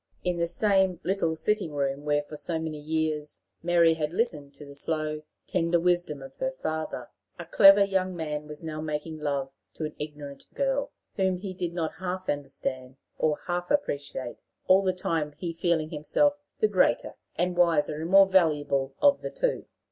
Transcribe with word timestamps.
In 0.23 0.37
the 0.39 0.47
same 0.47 0.99
little 1.03 1.35
sitting 1.35 1.73
room, 1.75 2.05
where 2.05 2.23
for 2.23 2.35
so 2.35 2.57
many 2.57 2.79
years 2.79 3.43
Mary 3.61 3.93
had 3.93 4.11
listened 4.11 4.55
to 4.55 4.65
the 4.65 4.73
slow, 4.73 5.21
tender 5.45 5.79
wisdom 5.79 6.23
of 6.23 6.33
her 6.37 6.53
father, 6.63 7.11
a 7.37 7.45
clever 7.45 7.83
young 7.83 8.15
man 8.15 8.47
was 8.47 8.63
now 8.63 8.81
making 8.81 9.19
love 9.19 9.51
to 9.75 9.85
an 9.85 9.93
ignorant 9.99 10.51
girl, 10.55 10.91
whom 11.17 11.37
he 11.37 11.53
did 11.53 11.75
not 11.75 11.97
half 11.99 12.29
understand 12.29 12.97
or 13.19 13.37
half 13.45 13.69
appreciate, 13.69 14.37
all 14.65 14.81
the 14.81 14.91
time 14.91 15.33
he 15.37 15.53
feeling 15.53 15.91
himself 15.91 16.33
the 16.61 16.67
greater 16.67 17.13
and 17.35 17.55
wiser 17.55 18.01
and 18.01 18.09
more 18.09 18.25
valuable 18.27 18.95
of 19.03 19.21
the 19.21 19.29
two. 19.29 19.67